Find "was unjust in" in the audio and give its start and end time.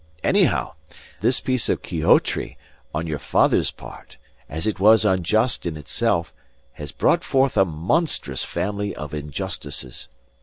4.79-5.77